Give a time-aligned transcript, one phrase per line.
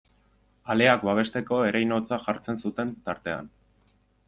[0.73, 3.55] Aleak babesteko ereinotza jartzen zuten tartean.